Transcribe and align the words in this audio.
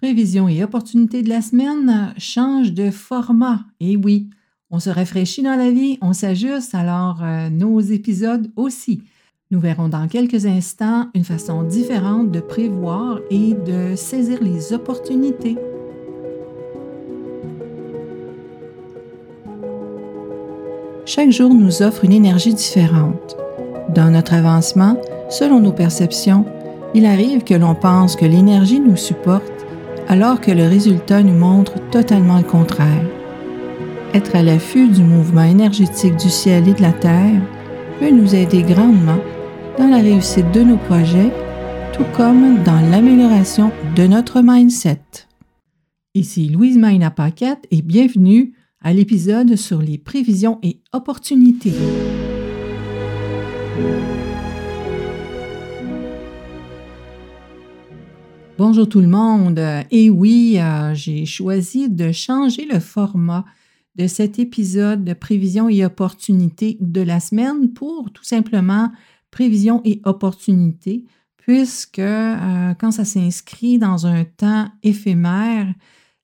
Prévisions 0.00 0.48
et 0.48 0.62
opportunités 0.62 1.22
de 1.22 1.28
la 1.28 1.42
semaine 1.42 2.14
changent 2.18 2.72
de 2.72 2.88
format. 2.88 3.64
Et 3.80 3.96
oui, 3.96 4.30
on 4.70 4.78
se 4.78 4.90
rafraîchit 4.90 5.42
dans 5.42 5.56
la 5.56 5.72
vie, 5.72 5.98
on 6.00 6.12
s'ajuste, 6.12 6.72
alors 6.72 7.18
euh, 7.24 7.50
nos 7.50 7.80
épisodes 7.80 8.48
aussi. 8.54 9.02
Nous 9.50 9.58
verrons 9.58 9.88
dans 9.88 10.06
quelques 10.06 10.46
instants 10.46 11.08
une 11.14 11.24
façon 11.24 11.64
différente 11.64 12.30
de 12.30 12.38
prévoir 12.38 13.18
et 13.28 13.54
de 13.54 13.96
saisir 13.96 14.38
les 14.40 14.72
opportunités. 14.72 15.56
Chaque 21.06 21.32
jour 21.32 21.52
nous 21.52 21.82
offre 21.82 22.04
une 22.04 22.12
énergie 22.12 22.54
différente. 22.54 23.36
Dans 23.96 24.12
notre 24.12 24.34
avancement, 24.34 24.96
selon 25.28 25.58
nos 25.58 25.72
perceptions, 25.72 26.44
il 26.94 27.04
arrive 27.04 27.42
que 27.42 27.54
l'on 27.54 27.74
pense 27.74 28.14
que 28.14 28.26
l'énergie 28.26 28.78
nous 28.78 28.96
supporte 28.96 29.58
alors 30.08 30.40
que 30.40 30.50
le 30.50 30.66
résultat 30.66 31.22
nous 31.22 31.34
montre 31.34 31.74
totalement 31.90 32.38
le 32.38 32.44
contraire. 32.44 33.04
Être 34.14 34.34
à 34.36 34.42
l'affût 34.42 34.88
du 34.88 35.02
mouvement 35.02 35.42
énergétique 35.42 36.16
du 36.16 36.30
ciel 36.30 36.66
et 36.66 36.72
de 36.72 36.80
la 36.80 36.92
terre 36.92 37.42
peut 38.00 38.10
nous 38.10 38.34
aider 38.34 38.62
grandement 38.62 39.18
dans 39.78 39.86
la 39.86 39.98
réussite 39.98 40.50
de 40.50 40.62
nos 40.62 40.78
projets, 40.78 41.30
tout 41.92 42.06
comme 42.16 42.62
dans 42.64 42.80
l'amélioration 42.90 43.70
de 43.94 44.06
notre 44.06 44.40
mindset. 44.42 45.02
Ici 46.14 46.48
Louise 46.48 46.78
Maina 46.78 47.10
Paquette 47.10 47.66
et 47.70 47.82
bienvenue 47.82 48.54
à 48.80 48.94
l'épisode 48.94 49.56
sur 49.56 49.82
les 49.82 49.98
prévisions 49.98 50.58
et 50.62 50.80
opportunités. 50.92 51.74
Bonjour 58.58 58.88
tout 58.88 59.00
le 59.00 59.06
monde. 59.06 59.62
Et 59.92 60.10
oui, 60.10 60.56
euh, 60.58 60.92
j'ai 60.92 61.26
choisi 61.26 61.88
de 61.88 62.10
changer 62.10 62.66
le 62.66 62.80
format 62.80 63.44
de 63.94 64.08
cet 64.08 64.40
épisode 64.40 65.04
de 65.04 65.12
prévisions 65.12 65.68
et 65.68 65.84
opportunités 65.84 66.76
de 66.80 67.00
la 67.00 67.20
semaine 67.20 67.72
pour 67.72 68.10
tout 68.12 68.24
simplement 68.24 68.90
prévisions 69.30 69.80
et 69.84 70.00
opportunités, 70.04 71.04
puisque 71.36 72.00
euh, 72.00 72.74
quand 72.80 72.90
ça 72.90 73.04
s'inscrit 73.04 73.78
dans 73.78 74.08
un 74.08 74.24
temps 74.24 74.66
éphémère, 74.82 75.72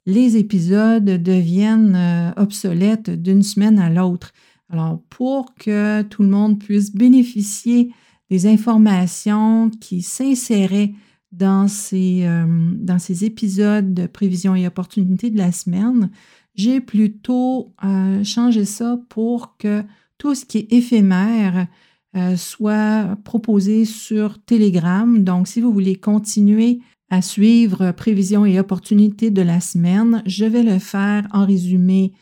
les 0.04 0.36
épisodes 0.36 1.04
deviennent 1.04 1.94
euh, 1.94 2.32
obsolètes 2.36 3.10
d'une 3.10 3.44
semaine 3.44 3.78
à 3.78 3.90
l'autre. 3.90 4.32
Alors, 4.70 5.00
pour 5.08 5.54
que 5.54 6.02
tout 6.02 6.24
le 6.24 6.30
monde 6.30 6.58
puisse 6.58 6.92
bénéficier 6.92 7.92
des 8.28 8.48
informations 8.48 9.70
qui 9.80 10.02
s'inséraient 10.02 10.94
dans 11.36 11.68
ces, 11.68 12.24
euh, 12.24 12.46
dans 12.76 12.98
ces 12.98 13.24
épisodes 13.24 13.94
de 13.94 14.06
prévision 14.06 14.54
et 14.54 14.66
opportunités 14.66 15.30
de 15.30 15.38
la 15.38 15.52
semaine, 15.52 16.10
j'ai 16.54 16.80
plutôt 16.80 17.74
euh, 17.84 18.22
changé 18.24 18.64
ça 18.64 18.98
pour 19.08 19.56
que 19.56 19.82
tout 20.18 20.34
ce 20.34 20.44
qui 20.44 20.58
est 20.58 20.72
éphémère 20.72 21.66
soit 22.36 23.18
proposé 23.24 23.84
sur 23.84 24.40
Telegram. 24.44 25.24
Donc, 25.24 25.48
si 25.48 25.60
vous 25.60 25.72
voulez 25.72 25.96
continuer 25.96 26.78
à 27.10 27.22
suivre 27.22 27.92
prévisions 27.92 28.44
et 28.44 28.58
opportunités 28.58 29.30
de 29.30 29.42
la 29.42 29.60
semaine. 29.60 30.22
Je 30.26 30.44
vais 30.44 30.62
le 30.62 30.78
faire 30.78 31.26
en 31.32 31.46
résumé 31.46 32.12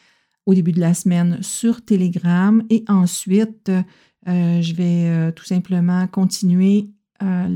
au 0.46 0.54
début 0.54 0.72
de 0.72 0.80
la 0.80 0.94
semaine 0.94 1.38
sur 1.40 1.84
Telegram 1.84 2.62
et 2.68 2.84
ensuite, 2.88 3.70
euh, 4.28 4.60
je 4.60 4.74
vais 4.74 5.06
euh, 5.06 5.32
tout 5.32 5.44
simplement 5.44 6.06
continuer 6.08 6.90
à, 7.20 7.46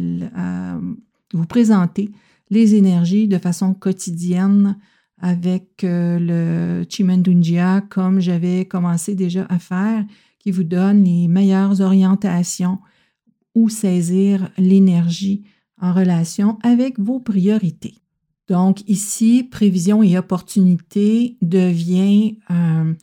vous 1.32 1.46
présenter 1.46 2.10
les 2.50 2.74
énergies 2.74 3.28
de 3.28 3.38
façon 3.38 3.74
quotidienne 3.74 4.76
avec 5.20 5.82
euh, 5.84 6.18
le 6.18 6.86
Chimendunjia 6.88 7.82
comme 7.88 8.20
j'avais 8.20 8.66
commencé 8.66 9.14
déjà 9.14 9.46
à 9.48 9.58
faire, 9.58 10.04
qui 10.38 10.50
vous 10.50 10.64
donne 10.64 11.04
les 11.04 11.28
meilleures 11.28 11.80
orientations 11.80 12.78
où 13.54 13.68
saisir 13.68 14.50
l'énergie 14.58 15.44
en 15.80 15.92
relation 15.92 16.58
avec 16.62 16.98
vos 16.98 17.20
priorités. 17.20 17.94
Donc 18.48 18.88
ici, 18.88 19.42
prévision 19.42 20.02
et 20.02 20.16
opportunité 20.16 21.36
devient 21.42 22.38
euh, 22.50 22.94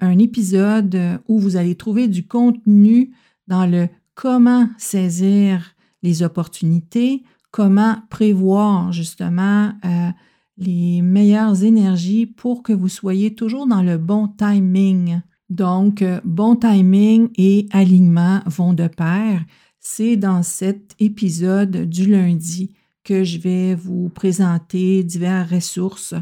un 0.00 0.18
épisode 0.18 0.98
où 1.28 1.38
vous 1.38 1.56
allez 1.56 1.76
trouver 1.76 2.08
du 2.08 2.26
contenu 2.26 3.12
dans 3.46 3.66
le 3.66 3.88
comment 4.14 4.68
saisir 4.76 5.74
les 6.02 6.22
opportunités, 6.22 7.22
comment 7.52 7.98
prévoir 8.10 8.92
justement 8.92 9.72
euh, 9.84 10.08
les 10.56 11.02
meilleures 11.02 11.62
énergies 11.62 12.26
pour 12.26 12.64
que 12.64 12.72
vous 12.72 12.88
soyez 12.88 13.34
toujours 13.34 13.68
dans 13.68 13.82
le 13.82 13.98
bon 13.98 14.26
timing. 14.26 15.20
Donc, 15.50 16.02
euh, 16.02 16.20
bon 16.24 16.56
timing 16.56 17.28
et 17.36 17.68
alignement 17.70 18.40
vont 18.46 18.72
de 18.72 18.88
pair 18.88 19.44
c'est 19.84 20.16
dans 20.16 20.44
cet 20.44 20.94
épisode 21.00 21.88
du 21.88 22.06
lundi 22.06 22.72
que 23.02 23.24
je 23.24 23.38
vais 23.38 23.74
vous 23.74 24.10
présenter 24.10 25.02
diverses 25.02 25.50
ressources, 25.50 26.14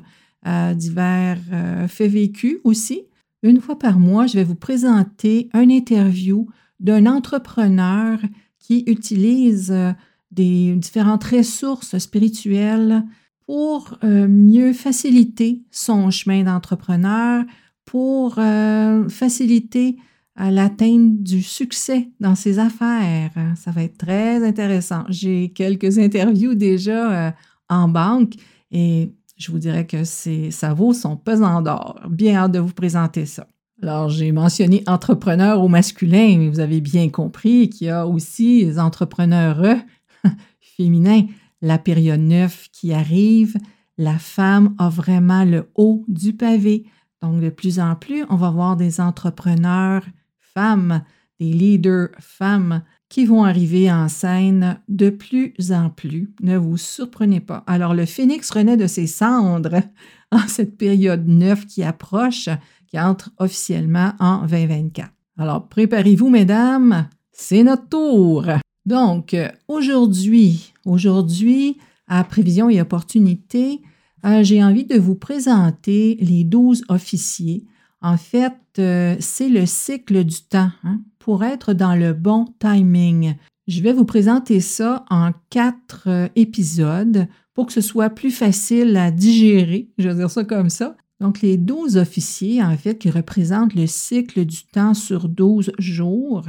euh, 0.46 0.72
divers 0.72 1.38
faits 1.86 2.10
vécus 2.10 2.56
aussi. 2.64 3.02
Une 3.42 3.60
fois 3.60 3.78
par 3.78 3.98
mois, 3.98 4.26
je 4.26 4.38
vais 4.38 4.44
vous 4.44 4.54
présenter 4.54 5.50
un 5.52 5.68
interview 5.68 6.48
d'un 6.80 7.04
entrepreneur 7.04 8.18
qui 8.58 8.82
utilise 8.86 9.74
des 10.30 10.76
différentes 10.76 11.24
ressources 11.24 11.98
spirituelles 11.98 13.04
pour 13.46 13.98
mieux 14.02 14.72
faciliter 14.72 15.62
son 15.72 16.10
chemin 16.10 16.44
d'entrepreneur, 16.44 17.44
pour 17.84 18.38
faciliter 19.08 19.96
à 20.40 20.50
l'atteinte 20.50 21.22
du 21.22 21.42
succès 21.42 22.08
dans 22.18 22.34
ses 22.34 22.58
affaires. 22.58 23.30
Ça 23.56 23.70
va 23.72 23.82
être 23.82 23.98
très 23.98 24.42
intéressant. 24.42 25.04
J'ai 25.10 25.50
quelques 25.50 25.98
interviews 25.98 26.54
déjà 26.54 27.26
euh, 27.28 27.30
en 27.68 27.88
banque 27.88 28.34
et 28.70 29.12
je 29.36 29.52
vous 29.52 29.58
dirais 29.58 29.86
que 29.86 30.04
ça 30.04 30.72
vaut 30.72 30.94
son 30.94 31.16
pesant 31.16 31.60
d'or. 31.60 32.00
Bien 32.08 32.36
hâte 32.36 32.52
de 32.52 32.58
vous 32.58 32.72
présenter 32.72 33.26
ça. 33.26 33.46
Alors, 33.82 34.08
j'ai 34.08 34.32
mentionné 34.32 34.82
entrepreneur 34.86 35.62
au 35.62 35.68
masculin, 35.68 36.36
mais 36.38 36.48
vous 36.48 36.60
avez 36.60 36.80
bien 36.80 37.08
compris 37.08 37.68
qu'il 37.68 37.86
y 37.86 37.90
a 37.90 38.06
aussi 38.06 38.64
les 38.64 38.78
entrepreneurs 38.78 39.76
féminins. 40.60 41.26
La 41.62 41.78
période 41.78 42.20
9 42.20 42.68
qui 42.72 42.92
arrive, 42.92 43.56
la 43.98 44.18
femme 44.18 44.74
a 44.78 44.88
vraiment 44.88 45.44
le 45.44 45.70
haut 45.74 46.04
du 46.08 46.32
pavé. 46.32 46.86
Donc, 47.20 47.40
de 47.40 47.50
plus 47.50 47.78
en 47.78 47.96
plus, 47.96 48.24
on 48.30 48.36
va 48.36 48.50
voir 48.50 48.76
des 48.76 49.00
entrepreneurs 49.00 50.04
femmes, 50.38 51.02
des 51.38 51.52
leaders 51.52 52.08
femmes 52.18 52.82
qui 53.10 53.26
vont 53.26 53.44
arriver 53.44 53.90
en 53.92 54.08
scène 54.08 54.80
de 54.88 55.10
plus 55.10 55.52
en 55.72 55.90
plus. 55.90 56.32
Ne 56.40 56.56
vous 56.56 56.76
surprenez 56.76 57.40
pas. 57.40 57.64
Alors, 57.66 57.92
le 57.92 58.06
phénix 58.06 58.50
renaît 58.50 58.76
de 58.76 58.86
ses 58.86 59.06
cendres 59.06 59.82
en 60.32 60.46
cette 60.48 60.78
période 60.78 61.26
neuve 61.26 61.66
qui 61.66 61.82
approche, 61.82 62.48
qui 62.86 62.98
entre 62.98 63.30
officiellement 63.38 64.12
en 64.18 64.46
2024. 64.46 65.10
Alors, 65.38 65.68
préparez-vous, 65.68 66.30
mesdames, 66.30 67.08
c'est 67.32 67.64
notre 67.64 67.88
tour. 67.88 68.46
Donc, 68.90 69.36
aujourd'hui, 69.68 70.74
aujourd'hui, 70.84 71.78
à 72.08 72.24
Prévision 72.24 72.68
et 72.68 72.80
Opportunité, 72.80 73.82
euh, 74.26 74.42
j'ai 74.42 74.64
envie 74.64 74.84
de 74.84 74.98
vous 74.98 75.14
présenter 75.14 76.18
les 76.20 76.42
12 76.42 76.82
officiers 76.88 77.64
en 78.02 78.16
fait, 78.16 78.52
euh, 78.80 79.14
c'est 79.20 79.48
le 79.48 79.64
cycle 79.64 80.24
du 80.24 80.42
temps 80.42 80.70
hein, 80.82 81.00
pour 81.20 81.44
être 81.44 81.72
dans 81.72 81.94
le 81.94 82.14
bon 82.14 82.46
timing. 82.58 83.36
Je 83.68 83.80
vais 83.80 83.92
vous 83.92 84.04
présenter 84.04 84.58
ça 84.58 85.04
en 85.08 85.30
quatre 85.50 86.08
euh, 86.08 86.28
épisodes 86.34 87.28
pour 87.54 87.66
que 87.66 87.72
ce 87.72 87.80
soit 87.80 88.10
plus 88.10 88.32
facile 88.32 88.96
à 88.96 89.12
digérer, 89.12 89.88
je 89.98 90.08
vais 90.08 90.16
dire 90.16 90.30
ça 90.30 90.42
comme 90.42 90.68
ça. 90.68 90.96
Donc, 91.20 91.42
les 91.42 91.56
12 91.56 91.98
officiers, 91.98 92.62
en 92.62 92.76
fait, 92.76 92.98
qui 92.98 93.10
représentent 93.10 93.74
le 93.74 93.86
cycle 93.86 94.44
du 94.44 94.64
temps 94.64 94.94
sur 94.94 95.28
12 95.28 95.72
jours, 95.78 96.44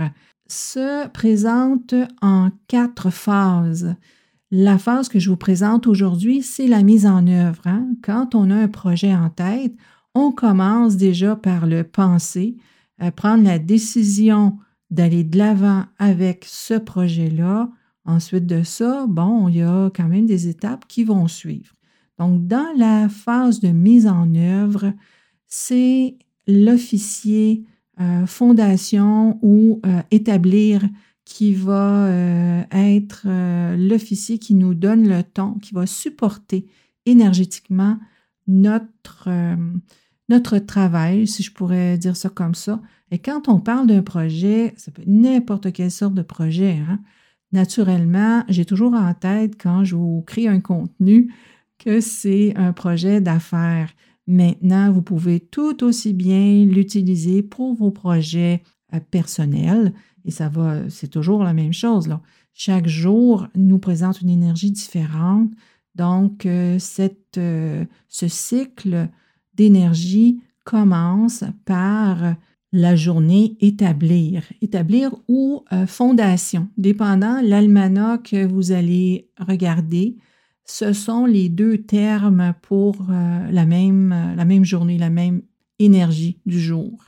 se 0.47 1.07
présentent 1.09 1.95
en 2.21 2.49
quatre 2.67 3.09
phases. 3.09 3.95
La 4.49 4.77
phase 4.77 5.07
que 5.07 5.19
je 5.19 5.29
vous 5.29 5.37
présente 5.37 5.87
aujourd'hui, 5.87 6.41
c'est 6.41 6.67
la 6.67 6.83
mise 6.83 7.05
en 7.05 7.25
œuvre. 7.27 7.61
Hein. 7.65 7.87
Quand 8.01 8.35
on 8.35 8.49
a 8.49 8.55
un 8.55 8.67
projet 8.67 9.15
en 9.15 9.29
tête, 9.29 9.73
on 10.13 10.31
commence 10.31 10.97
déjà 10.97 11.35
par 11.35 11.67
le 11.67 11.83
penser, 11.83 12.57
à 12.99 13.11
prendre 13.11 13.43
la 13.43 13.59
décision 13.59 14.57
d'aller 14.89 15.23
de 15.23 15.37
l'avant 15.37 15.85
avec 15.97 16.45
ce 16.47 16.73
projet-là. 16.73 17.69
Ensuite 18.03 18.45
de 18.45 18.63
ça, 18.63 19.05
bon, 19.07 19.47
il 19.47 19.57
y 19.57 19.61
a 19.61 19.89
quand 19.95 20.07
même 20.07 20.25
des 20.25 20.49
étapes 20.49 20.85
qui 20.87 21.05
vont 21.05 21.27
suivre. 21.27 21.73
Donc, 22.19 22.47
dans 22.47 22.67
la 22.77 23.09
phase 23.09 23.59
de 23.59 23.69
mise 23.69 24.07
en 24.07 24.33
œuvre, 24.35 24.93
c'est 25.47 26.17
l'officier 26.47 27.65
euh, 27.99 28.25
fondation 28.25 29.37
ou 29.41 29.81
euh, 29.85 30.01
établir 30.11 30.81
qui 31.25 31.53
va 31.53 32.05
euh, 32.05 32.63
être 32.71 33.27
l'officier 33.77 34.39
qui 34.39 34.55
nous 34.55 34.73
donne 34.73 35.07
le 35.07 35.23
ton, 35.23 35.53
qui 35.55 35.73
va 35.73 35.85
supporter 35.85 36.67
énergétiquement 37.05 37.97
notre, 38.47 39.29
notre 40.29 40.57
travail, 40.57 41.27
si 41.27 41.43
je 41.43 41.53
pourrais 41.53 41.97
dire 41.97 42.15
ça 42.15 42.29
comme 42.29 42.55
ça. 42.55 42.81
Et 43.11 43.19
quand 43.19 43.47
on 43.49 43.59
parle 43.59 43.87
d'un 43.87 44.01
projet, 44.01 44.73
ça 44.77 44.91
peut 44.91 45.01
être 45.01 45.07
n'importe 45.07 45.71
quelle 45.71 45.91
sorte 45.91 46.13
de 46.13 46.21
projet. 46.21 46.79
Hein. 46.89 46.99
Naturellement, 47.51 48.43
j'ai 48.47 48.65
toujours 48.65 48.93
en 48.93 49.13
tête 49.13 49.61
quand 49.61 49.83
je 49.83 49.95
vous 49.95 50.23
crée 50.25 50.47
un 50.47 50.61
contenu 50.61 51.33
que 51.83 51.99
c'est 51.99 52.53
un 52.55 52.73
projet 52.73 53.21
d'affaires. 53.21 53.89
Maintenant, 54.27 54.91
vous 54.91 55.01
pouvez 55.01 55.39
tout 55.39 55.83
aussi 55.83 56.13
bien 56.13 56.63
l'utiliser 56.65 57.41
pour 57.41 57.73
vos 57.73 57.91
projets 57.91 58.61
euh, 58.93 58.99
personnels 59.09 59.93
et 60.23 60.31
ça 60.31 60.47
va, 60.47 60.89
c'est 60.89 61.07
toujours 61.07 61.43
la 61.43 61.53
même 61.53 61.73
chose. 61.73 62.07
Chaque 62.53 62.87
jour 62.87 63.47
nous 63.55 63.79
présente 63.79 64.21
une 64.21 64.29
énergie 64.29 64.71
différente. 64.71 65.49
Donc, 65.95 66.45
euh, 66.45 66.77
euh, 67.37 67.85
ce 68.07 68.27
cycle 68.27 69.09
d'énergie 69.55 70.39
commence 70.63 71.43
par 71.65 72.35
la 72.71 72.95
journée 72.95 73.57
établir, 73.59 74.43
établir 74.61 75.13
ou 75.27 75.65
fondation, 75.87 76.69
dépendant 76.77 77.41
l'almanach 77.41 78.21
que 78.29 78.45
vous 78.45 78.71
allez 78.71 79.29
regarder 79.39 80.15
ce 80.65 80.93
sont 80.93 81.25
les 81.25 81.49
deux 81.49 81.79
termes 81.79 82.53
pour 82.61 82.95
euh, 83.09 83.51
la, 83.51 83.65
même, 83.65 84.11
euh, 84.11 84.35
la 84.35 84.45
même 84.45 84.63
journée, 84.63 84.97
la 84.97 85.09
même 85.09 85.41
énergie 85.79 86.39
du 86.45 86.59
jour. 86.59 87.05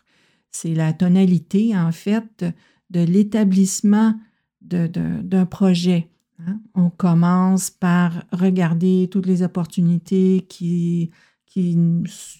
C'est 0.51 0.73
la 0.73 0.93
tonalité, 0.93 1.75
en 1.75 1.91
fait, 1.91 2.45
de 2.89 2.99
l'établissement 2.99 4.15
d'un 4.61 5.45
projet. 5.45 6.09
Hein. 6.39 6.59
On 6.73 6.89
commence 6.89 7.69
par 7.69 8.23
regarder 8.31 9.09
toutes 9.11 9.25
les 9.25 9.41
opportunités 9.41 10.45
qui, 10.47 11.11
qui, 11.45 11.77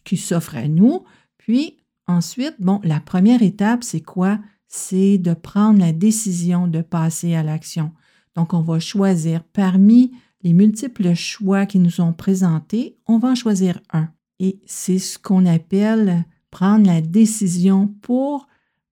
qui 0.04 0.18
s'offrent 0.18 0.56
à 0.58 0.68
nous. 0.68 1.04
Puis, 1.38 1.78
ensuite, 2.08 2.56
bon, 2.60 2.80
la 2.84 3.00
première 3.00 3.42
étape, 3.42 3.84
c'est 3.84 4.02
quoi? 4.02 4.40
C'est 4.68 5.18
de 5.18 5.34
prendre 5.34 5.80
la 5.80 5.92
décision 5.92 6.68
de 6.68 6.82
passer 6.82 7.36
à 7.36 7.44
l'action. 7.44 7.92
Donc, 8.36 8.54
on 8.54 8.62
va 8.62 8.80
choisir 8.80 9.44
parmi 9.44 10.12
les 10.44 10.54
multiples 10.54 11.14
choix 11.14 11.66
qui 11.66 11.80
nous 11.80 11.90
sont 11.90 12.14
présentés, 12.14 12.98
on 13.08 13.18
va 13.18 13.30
en 13.30 13.36
choisir 13.36 13.80
un. 13.92 14.10
Et 14.40 14.60
c'est 14.66 15.00
ce 15.00 15.18
qu'on 15.18 15.46
appelle 15.46 16.26
prendre 16.52 16.86
la 16.86 17.02
décision 17.02 17.88
pour 18.02 18.48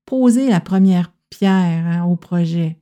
poser 0.06 0.50
la 0.50 0.62
première 0.62 1.14
pierre 1.30 1.86
hein, 1.86 2.06
au 2.06 2.16
projet. 2.16 2.80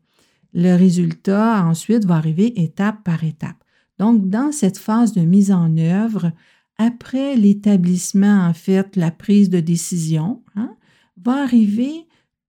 Le 0.54 0.76
résultat, 0.76 1.66
ensuite, 1.66 2.06
va 2.06 2.16
arriver 2.16 2.62
étape 2.62 3.04
par 3.04 3.24
étape. 3.24 3.64
Donc, 3.98 4.30
dans 4.30 4.52
cette 4.52 4.78
phase 4.78 5.14
de 5.14 5.22
mise 5.22 5.52
en 5.52 5.76
œuvre, 5.78 6.32
après 6.78 7.36
l'établissement, 7.36 8.48
en 8.48 8.54
fait, 8.54 8.96
la 8.96 9.12
prise 9.12 9.50
de 9.50 9.60
décision, 9.60 10.42
hein, 10.56 10.76
va 11.18 11.44
arriver 11.44 12.08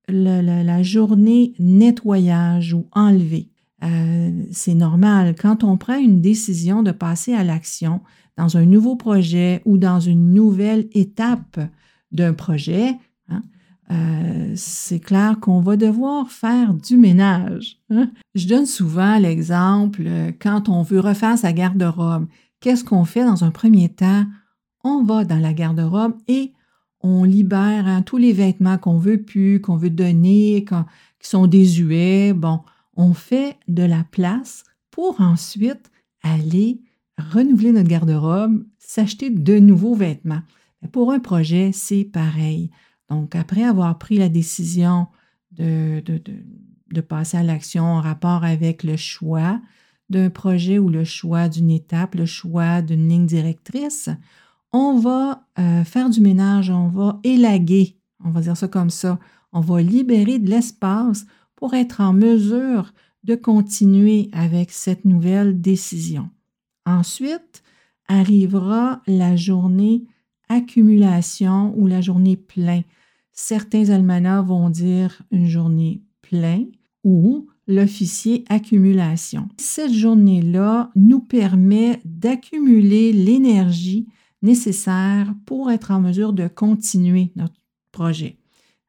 la 0.08 0.82
journée 0.82 1.54
nettoyage 1.58 2.74
ou 2.74 2.86
enlever. 2.92 3.50
Euh, 3.82 4.30
c'est 4.52 4.74
normal. 4.74 5.34
Quand 5.40 5.64
on 5.64 5.76
prend 5.76 5.98
une 5.98 6.20
décision 6.20 6.82
de 6.82 6.92
passer 6.92 7.32
à 7.34 7.44
l'action 7.44 8.00
dans 8.36 8.56
un 8.56 8.64
nouveau 8.64 8.96
projet 8.96 9.62
ou 9.64 9.78
dans 9.78 10.00
une 10.00 10.32
nouvelle 10.32 10.88
étape 10.92 11.60
d'un 12.12 12.32
projet, 12.32 12.94
hein, 13.28 13.42
euh, 13.90 14.52
c'est 14.54 15.00
clair 15.00 15.38
qu'on 15.40 15.60
va 15.60 15.76
devoir 15.76 16.30
faire 16.30 16.74
du 16.74 16.96
ménage. 16.96 17.78
Hein. 17.90 18.10
Je 18.34 18.48
donne 18.48 18.66
souvent 18.66 19.18
l'exemple 19.18 20.02
euh, 20.06 20.32
quand 20.38 20.68
on 20.68 20.82
veut 20.82 21.00
refaire 21.00 21.38
sa 21.38 21.52
garde-robe. 21.52 22.26
Qu'est-ce 22.60 22.84
qu'on 22.84 23.04
fait 23.04 23.24
dans 23.24 23.44
un 23.44 23.50
premier 23.50 23.88
temps? 23.88 24.26
On 24.84 25.02
va 25.02 25.24
dans 25.24 25.38
la 25.38 25.54
garde-robe 25.54 26.14
et 26.28 26.52
on 27.02 27.24
libère 27.24 27.86
hein, 27.86 28.02
tous 28.02 28.18
les 28.18 28.34
vêtements 28.34 28.76
qu'on 28.76 28.98
veut 28.98 29.22
plus, 29.22 29.60
qu'on 29.60 29.76
veut 29.76 29.90
donner, 29.90 30.66
qui 31.18 31.28
sont 31.28 31.46
désuets. 31.46 32.34
Bon, 32.34 32.60
on 33.00 33.14
fait 33.14 33.56
de 33.66 33.82
la 33.82 34.04
place 34.04 34.62
pour 34.90 35.22
ensuite 35.22 35.90
aller 36.22 36.82
renouveler 37.16 37.72
notre 37.72 37.88
garde-robe, 37.88 38.62
s'acheter 38.78 39.30
de 39.30 39.58
nouveaux 39.58 39.94
vêtements. 39.94 40.42
Pour 40.92 41.10
un 41.10 41.18
projet, 41.18 41.70
c'est 41.72 42.04
pareil. 42.04 42.70
Donc, 43.08 43.34
après 43.34 43.64
avoir 43.64 43.98
pris 43.98 44.18
la 44.18 44.28
décision 44.28 45.06
de, 45.52 46.02
passer 47.08 47.38
à 47.38 47.42
l'action 47.42 47.84
en 47.84 48.00
rapport 48.02 48.44
avec 48.44 48.84
le 48.84 48.96
choix 48.96 49.60
d'un 50.10 50.28
projet 50.28 50.78
ou 50.78 50.90
le 50.90 51.04
choix 51.04 51.48
d'une 51.48 51.70
étape, 51.70 52.14
le 52.14 52.26
choix 52.26 52.82
d'une 52.82 53.08
ligne 53.08 53.26
directrice, 53.26 54.10
on 54.72 54.98
va 54.98 55.46
euh, 55.58 55.84
faire 55.84 56.10
du 56.10 56.20
ménage, 56.20 56.68
on 56.68 56.88
va 56.88 57.18
élaguer, 57.24 57.96
on 58.22 58.30
va 58.30 58.42
dire 58.42 58.56
ça 58.56 58.68
comme 58.68 58.90
ça, 58.90 59.18
on 59.52 59.60
va 59.60 59.80
libérer 59.80 60.38
de 60.38 60.50
l'espace 60.50 61.24
pour 61.60 61.74
être 61.74 62.00
en 62.00 62.12
mesure 62.12 62.92
de 63.22 63.34
continuer 63.34 64.30
avec 64.32 64.70
cette 64.70 65.04
nouvelle 65.04 65.60
décision. 65.60 66.30
Ensuite, 66.86 67.62
arrivera 68.08 69.02
la 69.06 69.36
journée 69.36 70.04
accumulation 70.48 71.72
ou 71.76 71.86
la 71.86 72.00
journée 72.00 72.36
plein. 72.36 72.82
Certains 73.30 73.90
almanachs 73.90 74.46
vont 74.46 74.68
dire 74.70 75.22
une 75.30 75.46
journée 75.46 76.02
plein 76.22 76.64
ou 77.04 77.46
l'officier 77.68 78.44
accumulation. 78.48 79.48
Cette 79.58 79.92
journée-là 79.92 80.90
nous 80.96 81.20
permet 81.20 82.00
d'accumuler 82.04 83.12
l'énergie 83.12 84.08
nécessaire 84.42 85.32
pour 85.46 85.70
être 85.70 85.90
en 85.90 86.00
mesure 86.00 86.32
de 86.32 86.48
continuer 86.48 87.30
notre 87.36 87.54
projet. 87.92 88.38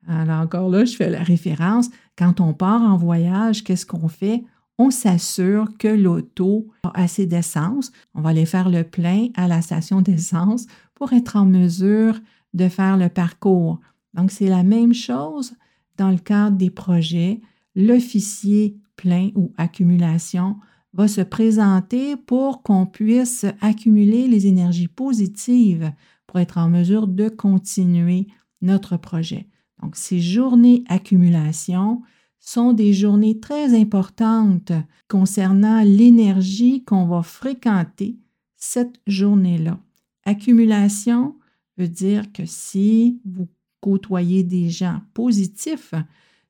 Alors 0.08 0.40
encore 0.42 0.70
là, 0.70 0.86
je 0.86 0.96
fais 0.96 1.10
la 1.10 1.22
référence. 1.22 1.90
Quand 2.18 2.40
on 2.40 2.54
part 2.54 2.82
en 2.82 2.98
voyage, 2.98 3.64
qu'est-ce 3.64 3.86
qu'on 3.86 4.08
fait? 4.08 4.44
On 4.78 4.90
s'assure 4.90 5.78
que 5.78 5.88
l'auto 5.88 6.68
a 6.84 7.02
assez 7.02 7.26
d'essence. 7.26 7.92
On 8.16 8.22
va 8.22 8.30
aller 8.30 8.46
faire 8.46 8.70
le 8.70 8.84
plein 8.84 9.28
à 9.36 9.48
la 9.48 9.62
station 9.62 10.02
d'essence 10.02 10.66
pour 10.96 11.14
être 11.14 11.36
en 11.36 11.46
mesure 11.46 12.20
de 12.54 12.68
faire 12.68 12.98
le 12.98 13.10
parcours. 13.10 13.80
Donc, 14.14 14.32
c'est 14.32 14.50
la 14.50 14.64
même 14.64 14.94
chose 14.94 15.54
dans 15.98 16.10
le 16.10 16.18
cadre 16.18 16.58
des 16.58 16.70
projets. 16.70 17.42
L'officier 17.76 18.78
plein 18.96 19.30
ou 19.36 19.54
accumulation 19.58 20.58
va 20.94 21.08
se 21.08 21.22
présenter 21.22 22.18
pour 22.18 22.64
qu'on 22.64 22.86
puisse 22.86 23.46
accumuler 23.62 24.28
les 24.28 24.48
énergies 24.48 24.90
positives 24.90 25.92
pour 26.28 26.40
être 26.40 26.58
en 26.58 26.70
mesure 26.70 27.08
de 27.08 27.30
continuer 27.30 28.28
notre 28.62 28.98
projet. 28.98 29.48
Donc, 29.82 29.96
ces 29.96 30.20
journées 30.20 30.84
accumulation 30.88 32.02
sont 32.40 32.74
des 32.74 32.94
journées 32.94 33.40
très 33.40 33.80
importantes 33.80 34.72
concernant 35.08 35.84
l'énergie 35.84 36.84
qu'on 36.84 37.06
va 37.06 37.22
fréquenter 37.22 38.18
cette 38.58 39.00
journée-là. 39.08 39.80
Accumulation 40.26 41.36
veut 41.78 41.88
dire 41.88 42.32
que 42.32 42.44
si 42.46 43.20
vous 43.26 43.48
côtoyez 43.80 44.44
des 44.44 44.70
gens 44.70 45.02
positifs, 45.14 45.94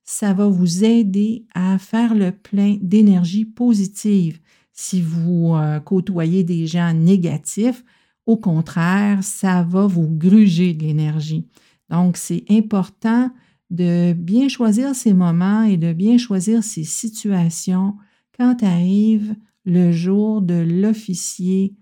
ça 0.03 0.33
va 0.33 0.47
vous 0.47 0.83
aider 0.83 1.45
à 1.53 1.77
faire 1.77 2.15
le 2.15 2.31
plein 2.31 2.77
d'énergie 2.81 3.45
positive. 3.45 4.39
Si 4.73 5.01
vous 5.01 5.53
euh, 5.55 5.79
côtoyez 5.79 6.43
des 6.43 6.67
gens 6.67 6.93
négatifs, 6.93 7.83
au 8.25 8.37
contraire, 8.37 9.23
ça 9.23 9.63
va 9.63 9.87
vous 9.87 10.07
gruger 10.07 10.73
de 10.73 10.83
l'énergie. 10.83 11.47
Donc, 11.91 12.17
c'est 12.17 12.45
important 12.49 13.29
de 13.69 14.13
bien 14.13 14.47
choisir 14.47 14.95
ces 14.95 15.13
moments 15.13 15.63
et 15.63 15.77
de 15.77 15.93
bien 15.93 16.17
choisir 16.17 16.63
ces 16.63 16.83
situations 16.83 17.95
quand 18.37 18.63
arrive 18.63 19.35
le 19.65 19.91
jour 19.91 20.41
de 20.41 20.55
l'officier 20.55 21.75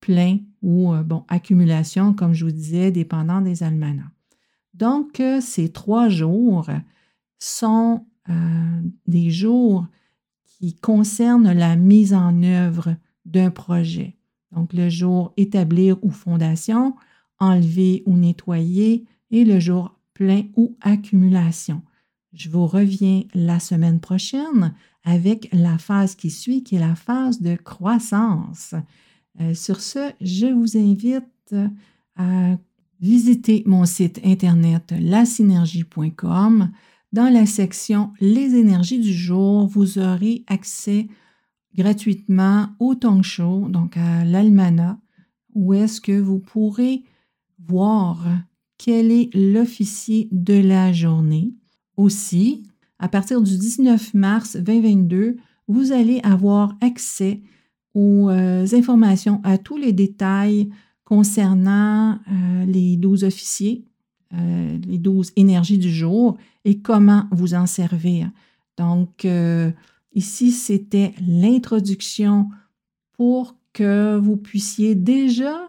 plein 0.00 0.38
ou, 0.62 0.92
euh, 0.92 1.02
bon, 1.02 1.24
accumulation, 1.28 2.12
comme 2.12 2.34
je 2.34 2.44
vous 2.44 2.52
disais, 2.52 2.92
dépendant 2.92 3.40
des 3.40 3.62
almanachs. 3.62 4.04
Donc, 4.74 5.18
euh, 5.20 5.40
ces 5.40 5.70
trois 5.70 6.08
jours 6.08 6.68
sont 7.38 8.06
euh, 8.28 8.80
des 9.06 9.30
jours 9.30 9.86
qui 10.44 10.76
concernent 10.76 11.52
la 11.52 11.76
mise 11.76 12.12
en 12.14 12.42
œuvre 12.42 12.96
d'un 13.24 13.50
projet. 13.50 14.16
Donc, 14.52 14.72
le 14.72 14.88
jour 14.88 15.32
établir 15.36 15.96
ou 16.02 16.10
fondation, 16.10 16.94
enlever 17.38 18.02
ou 18.06 18.16
nettoyer, 18.16 19.04
et 19.34 19.44
le 19.44 19.58
jour 19.58 19.98
plein 20.14 20.44
ou 20.56 20.76
accumulation. 20.80 21.82
Je 22.32 22.48
vous 22.48 22.66
reviens 22.66 23.24
la 23.34 23.58
semaine 23.58 23.98
prochaine 23.98 24.72
avec 25.02 25.48
la 25.52 25.76
phase 25.76 26.14
qui 26.14 26.30
suit, 26.30 26.62
qui 26.62 26.76
est 26.76 26.80
la 26.80 26.94
phase 26.94 27.40
de 27.40 27.56
croissance. 27.56 28.74
Euh, 29.40 29.52
sur 29.52 29.80
ce, 29.80 30.12
je 30.20 30.46
vous 30.46 30.76
invite 30.78 31.54
à 32.16 32.56
visiter 33.00 33.64
mon 33.66 33.84
site 33.86 34.20
internet 34.24 34.94
lasynergie.com. 34.98 36.70
Dans 37.12 37.32
la 37.32 37.44
section 37.44 38.12
Les 38.20 38.54
énergies 38.54 39.00
du 39.00 39.12
jour, 39.12 39.66
vous 39.66 39.98
aurez 39.98 40.44
accès 40.46 41.08
gratuitement 41.76 42.68
au 42.78 42.94
Tong 42.94 43.22
Show, 43.24 43.68
donc 43.68 43.96
à 43.96 44.24
l'almanach, 44.24 44.96
où 45.54 45.74
est-ce 45.74 46.00
que 46.00 46.18
vous 46.18 46.38
pourrez 46.38 47.02
voir 47.58 48.24
quel 48.84 49.10
est 49.10 49.34
l'officier 49.34 50.28
de 50.30 50.52
la 50.52 50.92
journée. 50.92 51.54
Aussi, 51.96 52.64
à 52.98 53.08
partir 53.08 53.40
du 53.40 53.56
19 53.56 54.12
mars 54.12 54.56
2022, 54.56 55.38
vous 55.68 55.92
allez 55.92 56.20
avoir 56.22 56.76
accès 56.82 57.40
aux 57.94 58.28
euh, 58.28 58.66
informations, 58.74 59.40
à 59.42 59.56
tous 59.56 59.78
les 59.78 59.94
détails 59.94 60.68
concernant 61.04 62.18
euh, 62.30 62.66
les 62.66 62.98
12 62.98 63.24
officiers, 63.24 63.86
euh, 64.34 64.76
les 64.86 64.98
12 64.98 65.32
énergies 65.36 65.78
du 65.78 65.90
jour 65.90 66.36
et 66.66 66.80
comment 66.80 67.24
vous 67.30 67.54
en 67.54 67.64
servir. 67.64 68.30
Donc, 68.76 69.26
ici, 70.12 70.50
c'était 70.50 71.14
l'introduction 71.26 72.50
pour 73.12 73.56
que 73.72 74.18
vous 74.18 74.36
puissiez 74.36 74.94
déjà 74.94 75.68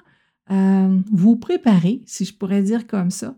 vous 0.50 1.36
préparer, 1.36 2.02
si 2.06 2.26
je 2.26 2.34
pourrais 2.34 2.62
dire 2.62 2.88
comme 2.88 3.12
ça, 3.12 3.36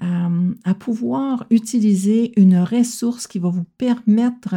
à 0.00 0.74
pouvoir 0.74 1.46
utiliser 1.50 2.38
une 2.40 2.58
ressource 2.58 3.26
qui 3.26 3.38
va 3.38 3.48
vous 3.48 3.66
permettre 3.76 4.54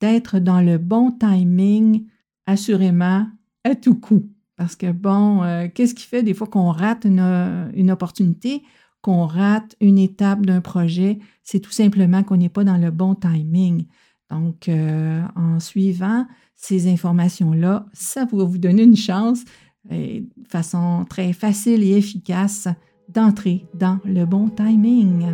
d'être 0.00 0.38
dans 0.38 0.60
le 0.60 0.78
bon 0.78 1.12
timing, 1.12 2.06
assurément, 2.46 3.26
à 3.64 3.74
tout 3.74 3.94
coup. 3.94 4.28
Parce 4.56 4.76
que, 4.76 4.92
bon, 4.92 5.42
euh, 5.42 5.68
qu'est-ce 5.72 5.94
qui 5.94 6.06
fait 6.06 6.22
des 6.22 6.34
fois 6.34 6.46
qu'on 6.46 6.70
rate 6.70 7.04
une, 7.04 7.90
opportunité, 7.90 8.62
qu'on 9.00 9.24
rate 9.26 9.76
une 9.80 9.98
étape 9.98 10.44
d'un 10.44 10.60
projet? 10.60 11.18
C'est 11.42 11.60
tout 11.60 11.70
simplement 11.70 12.22
qu'on 12.22 12.36
n'est 12.36 12.50
pas 12.50 12.64
dans 12.64 12.76
le 12.76 12.90
bon 12.90 13.14
timing. 13.14 13.86
Donc, 14.30 14.68
euh, 14.68 15.22
en 15.34 15.60
suivant 15.60 16.26
ces 16.56 16.92
informations-là, 16.92 17.86
ça 17.92 18.26
va 18.26 18.44
vous 18.44 18.58
donner 18.58 18.82
une 18.82 18.96
chance, 18.96 19.44
de 19.88 20.24
façon 20.48 21.04
très 21.08 21.32
facile 21.32 21.82
et 21.82 21.96
efficace, 21.96 22.68
d'entrer 23.08 23.66
dans 23.74 23.98
le 24.04 24.24
bon 24.24 24.48
timing. 24.48 25.26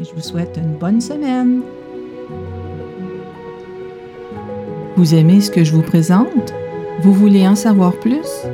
Et 0.00 0.04
je 0.04 0.14
vous 0.14 0.20
souhaite 0.20 0.58
une 0.62 0.76
bonne 0.78 1.00
semaine. 1.00 1.60
Vous 4.96 5.14
aimez 5.14 5.40
ce 5.40 5.50
que 5.50 5.62
je 5.62 5.72
vous 5.72 5.82
présente? 5.82 6.54
Vous 7.02 7.12
voulez 7.12 7.46
en 7.46 7.54
savoir 7.54 7.92
plus? 8.00 8.46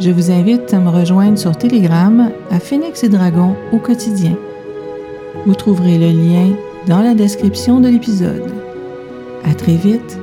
Je 0.00 0.10
vous 0.10 0.30
invite 0.30 0.72
à 0.72 0.80
me 0.80 0.88
rejoindre 0.88 1.38
sur 1.38 1.56
Telegram 1.56 2.30
à 2.50 2.60
Phoenix 2.60 3.04
et 3.04 3.08
Dragon 3.08 3.56
au 3.72 3.78
quotidien. 3.78 4.36
Vous 5.46 5.54
trouverez 5.54 5.98
le 5.98 6.10
lien 6.10 6.56
dans 6.86 7.00
la 7.00 7.14
description 7.14 7.80
de 7.80 7.88
l'épisode. 7.88 8.52
À 9.44 9.54
très 9.54 9.76
vite 9.76 10.18